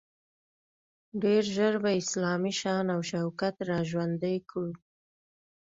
ډیر 1.21 1.43
ژر 1.55 1.73
به 1.83 1.91
اسلامي 2.01 2.53
شان 2.59 2.85
او 2.95 3.01
شوکت 3.09 3.55
را 3.69 3.79
ژوندی 3.89 4.37
کړو. 4.49 4.71